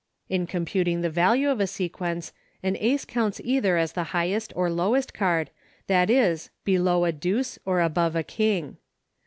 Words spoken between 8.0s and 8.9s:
a king.